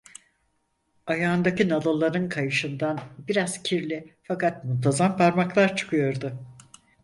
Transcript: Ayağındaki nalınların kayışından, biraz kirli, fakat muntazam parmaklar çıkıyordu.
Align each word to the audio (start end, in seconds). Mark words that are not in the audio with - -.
Ayağındaki 1.07 1.69
nalınların 1.69 2.29
kayışından, 2.29 2.99
biraz 3.27 3.63
kirli, 3.63 4.13
fakat 4.23 4.65
muntazam 4.65 5.17
parmaklar 5.17 5.75
çıkıyordu. 5.75 6.31